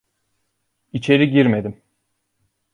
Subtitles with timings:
[0.93, 1.81] İçeri girmedim.